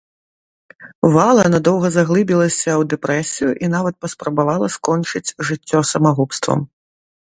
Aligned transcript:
Вала 1.15 1.43
надоўга 1.55 1.91
заглыбілася 1.97 2.67
ў 2.67 2.89
дэпрэсію 2.95 3.51
і 3.63 3.73
нават 3.77 3.95
паспрабавала 4.07 4.67
скончыць 4.81 5.27
жыццё 5.49 5.79
самагубствам. 5.97 6.59